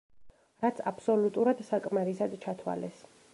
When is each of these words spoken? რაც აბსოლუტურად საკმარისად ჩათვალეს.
რაც 0.63 0.81
აბსოლუტურად 0.91 1.61
საკმარისად 1.69 2.35
ჩათვალეს. 2.47 3.05